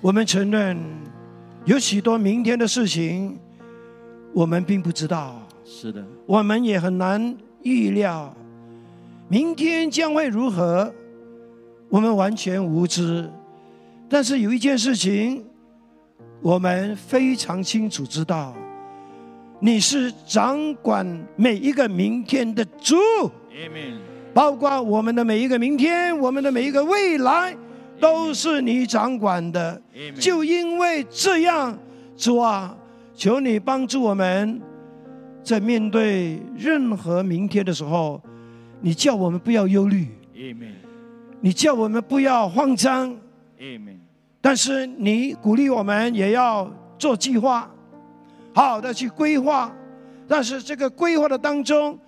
[0.00, 0.76] 我们承认
[1.64, 3.38] 有许多明天的事情，
[4.34, 5.40] 我们并不知道。
[5.64, 8.34] 是的，我们也很难预料
[9.28, 10.92] 明天将会如何，
[11.88, 13.30] 我们完全无知。
[14.08, 15.44] 但是有一件事情，
[16.42, 18.52] 我们非常清楚知道。
[19.60, 21.06] 你是掌管
[21.36, 22.96] 每一个明天的主，
[24.32, 27.56] 包括我们的每一个明天，我们的每一个未来，
[27.98, 29.80] 都是你掌管的。
[30.18, 31.76] 就因为这样，
[32.16, 32.76] 主啊，
[33.14, 34.60] 求你帮助我们，
[35.42, 38.20] 在面对任何明天的时候，
[38.80, 40.08] 你叫我们不要忧虑，
[41.40, 43.16] 你叫我们不要慌张，
[44.40, 47.70] 但是你鼓励我们也要做计划。
[48.52, 49.72] 好好的去规划，
[50.26, 51.98] 但是这个规划的当中，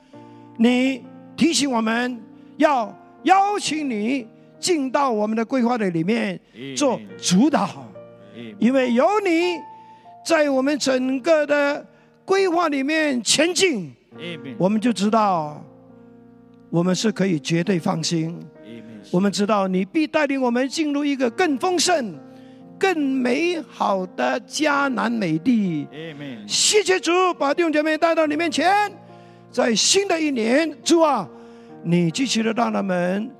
[0.56, 1.02] 你
[1.42, 2.22] 提醒我们
[2.56, 4.24] 要邀请你
[4.60, 6.38] 进到我们的规划的里面
[6.76, 7.84] 做主导，
[8.60, 9.58] 因为有你
[10.24, 11.84] 在我们整个的
[12.24, 13.92] 规划里面前进，
[14.56, 15.60] 我们就知道
[16.70, 18.38] 我们是可以绝对放心。
[19.10, 22.16] 我们知道你必带领我们进入一个更丰盛。
[22.78, 25.86] 更美好的迦南美地，
[26.48, 28.92] 谢谢主，把弟兄姐妹带到你面前。
[29.52, 31.28] 在新的一年，主啊，
[31.84, 33.30] 你继续的让他们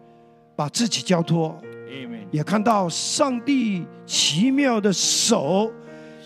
[0.55, 1.59] 把自己交托，
[2.31, 5.73] 也看到上帝奇妙的手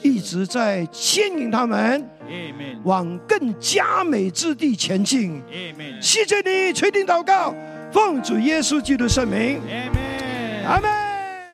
[0.02, 2.04] 一直在牵引他们
[2.82, 5.40] 往更加美之地前进。
[6.00, 7.54] 谢谢你垂听祷告，
[7.92, 9.60] 奉主耶稣基督圣名，
[10.66, 11.05] 阿门。